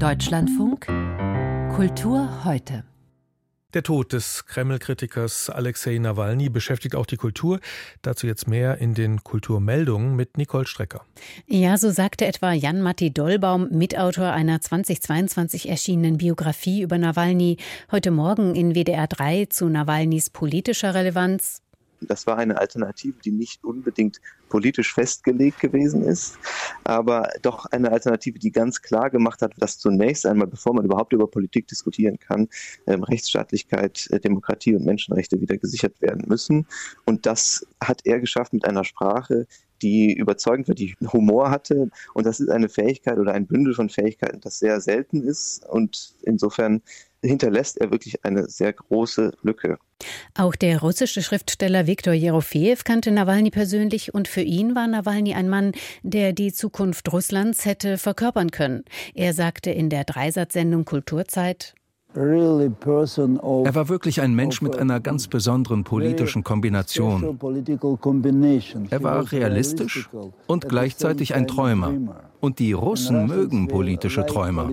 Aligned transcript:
Deutschlandfunk 0.00 0.86
Kultur 1.76 2.44
heute. 2.46 2.84
Der 3.74 3.82
Tod 3.82 4.14
des 4.14 4.46
Kreml-Kritikers 4.46 5.50
Alexei 5.50 5.98
Nawalny 5.98 6.48
beschäftigt 6.48 6.94
auch 6.94 7.04
die 7.04 7.16
Kultur. 7.16 7.60
Dazu 8.00 8.26
jetzt 8.26 8.48
mehr 8.48 8.78
in 8.78 8.94
den 8.94 9.22
Kulturmeldungen 9.24 10.16
mit 10.16 10.38
Nicole 10.38 10.66
Strecker. 10.66 11.04
Ja, 11.46 11.76
so 11.76 11.90
sagte 11.90 12.26
etwa 12.26 12.52
Jan-Matti 12.52 13.12
Dollbaum, 13.12 13.68
Mitautor 13.70 14.32
einer 14.32 14.60
2022 14.60 15.68
erschienenen 15.68 16.16
Biografie 16.16 16.80
über 16.80 16.96
Nawalny, 16.96 17.58
heute 17.90 18.10
Morgen 18.10 18.54
in 18.54 18.74
WDR 18.74 19.06
3 19.06 19.46
zu 19.46 19.68
Nawalnys 19.68 20.30
politischer 20.30 20.94
Relevanz. 20.94 21.62
Das 22.00 22.26
war 22.26 22.38
eine 22.38 22.58
Alternative, 22.58 23.18
die 23.24 23.32
nicht 23.32 23.64
unbedingt 23.64 24.20
politisch 24.48 24.92
festgelegt 24.92 25.60
gewesen 25.60 26.02
ist, 26.02 26.38
aber 26.84 27.28
doch 27.42 27.66
eine 27.66 27.92
Alternative, 27.92 28.38
die 28.38 28.50
ganz 28.50 28.82
klar 28.82 29.10
gemacht 29.10 29.42
hat, 29.42 29.52
dass 29.58 29.78
zunächst 29.78 30.26
einmal, 30.26 30.46
bevor 30.46 30.74
man 30.74 30.84
überhaupt 30.84 31.12
über 31.12 31.26
Politik 31.26 31.68
diskutieren 31.68 32.18
kann, 32.18 32.48
ähm, 32.86 33.02
Rechtsstaatlichkeit, 33.02 34.08
äh, 34.10 34.20
Demokratie 34.20 34.74
und 34.74 34.84
Menschenrechte 34.84 35.40
wieder 35.40 35.56
gesichert 35.56 36.00
werden 36.00 36.24
müssen. 36.26 36.66
Und 37.04 37.26
das 37.26 37.66
hat 37.82 38.02
er 38.04 38.20
geschafft 38.20 38.52
mit 38.52 38.64
einer 38.64 38.84
Sprache, 38.84 39.46
die 39.82 40.12
überzeugend 40.12 40.68
war, 40.68 40.74
die 40.74 40.94
Humor 41.12 41.50
hatte. 41.50 41.90
Und 42.14 42.26
das 42.26 42.40
ist 42.40 42.50
eine 42.50 42.68
Fähigkeit 42.68 43.18
oder 43.18 43.32
ein 43.32 43.46
Bündel 43.46 43.74
von 43.74 43.88
Fähigkeiten, 43.88 44.40
das 44.40 44.58
sehr 44.58 44.80
selten 44.80 45.22
ist. 45.22 45.64
Und 45.66 46.14
insofern 46.22 46.82
hinterlässt 47.22 47.78
er 47.80 47.90
wirklich 47.90 48.24
eine 48.24 48.48
sehr 48.48 48.72
große 48.72 49.32
Lücke. 49.42 49.78
Auch 50.34 50.56
der 50.56 50.80
russische 50.80 51.22
Schriftsteller 51.22 51.86
Viktor 51.86 52.14
Jerofejew 52.14 52.78
kannte 52.84 53.10
Nawalny 53.10 53.50
persönlich 53.50 54.14
und 54.14 54.28
für 54.28 54.42
ihn 54.42 54.74
war 54.74 54.86
Nawalny 54.86 55.34
ein 55.34 55.48
Mann, 55.48 55.72
der 56.02 56.32
die 56.32 56.52
Zukunft 56.52 57.12
Russlands 57.12 57.64
hätte 57.64 57.98
verkörpern 57.98 58.50
können. 58.50 58.84
Er 59.14 59.34
sagte 59.34 59.70
in 59.70 59.90
der 59.90 60.04
Dreisatzsendung 60.04 60.84
Kulturzeit, 60.84 61.74
er 62.12 63.74
war 63.74 63.88
wirklich 63.88 64.20
ein 64.20 64.34
Mensch 64.34 64.62
mit 64.62 64.76
einer 64.76 64.98
ganz 64.98 65.28
besonderen 65.28 65.84
politischen 65.84 66.42
Kombination. 66.42 67.38
Er 68.90 69.02
war 69.04 69.30
realistisch 69.30 70.10
und 70.48 70.68
gleichzeitig 70.68 71.34
ein 71.34 71.46
Träumer. 71.46 71.92
Und 72.40 72.58
die 72.58 72.72
Russen 72.72 73.26
mögen 73.26 73.68
politische 73.68 74.26
Träumer. 74.26 74.70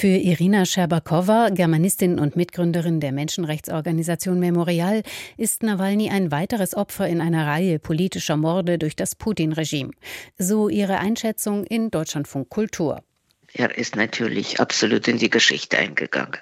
Für 0.00 0.06
Irina 0.06 0.64
Scherbakowa, 0.64 1.48
Germanistin 1.50 2.20
und 2.20 2.36
Mitgründerin 2.36 3.00
der 3.00 3.10
Menschenrechtsorganisation 3.10 4.38
Memorial, 4.38 5.02
ist 5.36 5.64
Nawalny 5.64 6.08
ein 6.08 6.30
weiteres 6.30 6.76
Opfer 6.76 7.08
in 7.08 7.20
einer 7.20 7.48
Reihe 7.48 7.80
politischer 7.80 8.36
Morde 8.36 8.78
durch 8.78 8.94
das 8.94 9.16
Putin-Regime. 9.16 9.90
So 10.38 10.68
ihre 10.68 11.00
Einschätzung 11.00 11.64
in 11.64 11.90
Deutschlandfunk 11.90 12.48
Kultur. 12.48 13.02
Er 13.54 13.76
ist 13.76 13.96
natürlich 13.96 14.60
absolut 14.60 15.08
in 15.08 15.18
die 15.18 15.30
Geschichte 15.30 15.76
eingegangen, 15.76 16.36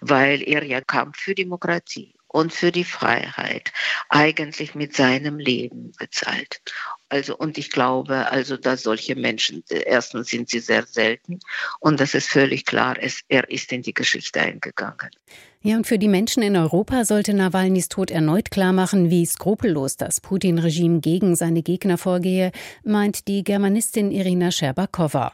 weil 0.00 0.42
er 0.42 0.64
ja 0.64 0.80
kam 0.80 1.12
für 1.14 1.36
Demokratie 1.36 2.17
und 2.28 2.52
für 2.52 2.70
die 2.70 2.84
Freiheit 2.84 3.72
eigentlich 4.08 4.74
mit 4.74 4.94
seinem 4.94 5.38
Leben 5.38 5.92
bezahlt. 5.98 6.60
Also, 7.08 7.36
und 7.36 7.58
ich 7.58 7.70
glaube, 7.70 8.30
also, 8.30 8.56
dass 8.56 8.82
solche 8.82 9.16
Menschen, 9.16 9.64
erstens 9.68 10.28
sind 10.28 10.50
sie 10.50 10.60
sehr 10.60 10.86
selten 10.86 11.40
und 11.80 12.00
das 12.00 12.14
ist 12.14 12.28
völlig 12.28 12.66
klar, 12.66 12.96
es, 13.00 13.22
er 13.28 13.48
ist 13.50 13.72
in 13.72 13.82
die 13.82 13.94
Geschichte 13.94 14.40
eingegangen. 14.40 15.10
Ja, 15.60 15.76
und 15.76 15.86
für 15.86 15.98
die 15.98 16.08
Menschen 16.08 16.42
in 16.42 16.56
Europa 16.56 17.04
sollte 17.04 17.34
Nawalnys 17.34 17.88
Tod 17.88 18.10
erneut 18.10 18.50
klarmachen, 18.50 19.10
wie 19.10 19.26
skrupellos 19.26 19.96
das 19.96 20.20
Putin-Regime 20.20 21.00
gegen 21.00 21.34
seine 21.34 21.62
Gegner 21.62 21.98
vorgehe, 21.98 22.52
meint 22.84 23.26
die 23.26 23.42
Germanistin 23.42 24.12
Irina 24.12 24.52
Scherbakowa. 24.52 25.32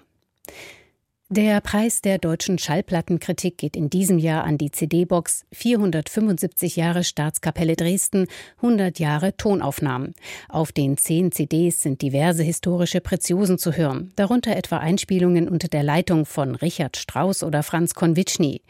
Der 1.30 1.62
Preis 1.62 2.02
der 2.02 2.18
deutschen 2.18 2.58
Schallplattenkritik 2.58 3.56
geht 3.56 3.76
in 3.76 3.88
diesem 3.88 4.18
Jahr 4.18 4.44
an 4.44 4.58
die 4.58 4.70
CD-Box 4.70 5.46
475 5.52 6.76
Jahre 6.76 7.02
Staatskapelle 7.02 7.76
Dresden, 7.76 8.26
100 8.56 8.98
Jahre 8.98 9.34
Tonaufnahmen. 9.34 10.12
Auf 10.50 10.70
den 10.70 10.98
zehn 10.98 11.32
CDs 11.32 11.80
sind 11.80 12.02
diverse 12.02 12.42
historische 12.42 13.00
Preziosen 13.00 13.56
zu 13.56 13.72
hören, 13.72 14.12
darunter 14.16 14.54
etwa 14.54 14.76
Einspielungen 14.76 15.48
unter 15.48 15.68
der 15.68 15.82
Leitung 15.82 16.26
von 16.26 16.56
Richard 16.56 16.98
Strauss 16.98 17.42
oder 17.42 17.62
Franz 17.62 17.94
Konwitschny. 17.94 18.60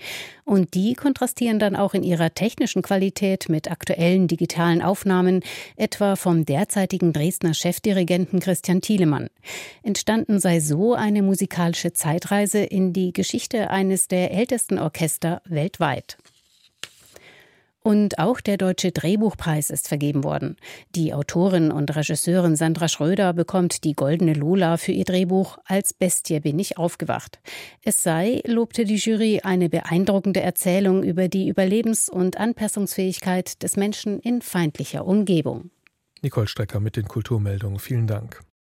Und 0.44 0.74
die 0.74 0.94
kontrastieren 0.94 1.58
dann 1.58 1.74
auch 1.74 1.94
in 1.94 2.02
ihrer 2.02 2.34
technischen 2.34 2.82
Qualität 2.82 3.48
mit 3.48 3.70
aktuellen 3.70 4.28
digitalen 4.28 4.82
Aufnahmen, 4.82 5.42
etwa 5.76 6.16
vom 6.16 6.44
derzeitigen 6.44 7.12
Dresdner 7.12 7.54
Chefdirigenten 7.54 8.40
Christian 8.40 8.80
Thielemann. 8.80 9.28
Entstanden 9.82 10.40
sei 10.40 10.60
so 10.60 10.94
eine 10.94 11.22
musikalische 11.22 11.92
Zeitreise 11.92 12.58
in 12.58 12.92
die 12.92 13.12
Geschichte 13.12 13.70
eines 13.70 14.08
der 14.08 14.32
ältesten 14.32 14.78
Orchester 14.78 15.40
weltweit. 15.46 16.18
Und 17.86 18.18
auch 18.18 18.40
der 18.40 18.56
Deutsche 18.56 18.92
Drehbuchpreis 18.92 19.68
ist 19.68 19.88
vergeben 19.88 20.24
worden. 20.24 20.56
Die 20.94 21.12
Autorin 21.12 21.70
und 21.70 21.94
Regisseurin 21.94 22.56
Sandra 22.56 22.88
Schröder 22.88 23.34
bekommt 23.34 23.84
die 23.84 23.92
Goldene 23.92 24.32
Lola 24.32 24.78
für 24.78 24.92
ihr 24.92 25.04
Drehbuch 25.04 25.58
Als 25.66 25.92
Bestie 25.92 26.40
bin 26.40 26.58
ich 26.58 26.78
aufgewacht. 26.78 27.40
Es 27.82 28.02
sei, 28.02 28.40
lobte 28.46 28.86
die 28.86 28.96
Jury, 28.96 29.42
eine 29.44 29.68
beeindruckende 29.68 30.40
Erzählung 30.40 31.02
über 31.02 31.28
die 31.28 31.46
Überlebens- 31.52 32.08
und 32.08 32.38
Anpassungsfähigkeit 32.38 33.62
des 33.62 33.76
Menschen 33.76 34.18
in 34.18 34.40
feindlicher 34.40 35.06
Umgebung. 35.06 35.70
Nicole 36.22 36.48
Strecker 36.48 36.80
mit 36.80 36.96
den 36.96 37.06
Kulturmeldungen. 37.06 37.78
Vielen 37.78 38.06
Dank. 38.06 38.40